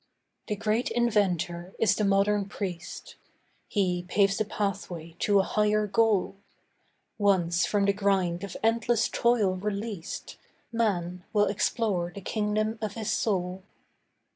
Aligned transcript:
The 0.47 0.55
Great 0.55 0.89
Inventor 0.89 1.75
is 1.77 1.95
the 1.95 2.03
Modern 2.03 2.45
Priest. 2.49 3.17
He 3.67 4.03
paves 4.07 4.37
the 4.37 4.45
pathway 4.45 5.15
to 5.19 5.37
a 5.39 5.43
higher 5.43 5.85
goal. 5.85 6.37
Once 7.19 7.67
from 7.67 7.85
the 7.85 7.93
grind 7.93 8.43
of 8.43 8.57
endless 8.63 9.07
toil 9.07 9.57
released 9.57 10.37
Man 10.71 11.23
will 11.33 11.45
explore 11.45 12.11
the 12.11 12.19
kingdom 12.21 12.79
of 12.81 12.93
his 12.93 13.11
soul. 13.11 13.61